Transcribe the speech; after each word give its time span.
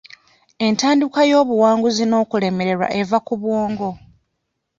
Entandikwa 0.67 1.21
y'obuwanguzi 1.29 2.03
n'okulemererwa 2.07 2.87
eva 2.99 3.17
ku 3.27 3.33
bwongo. 3.41 3.89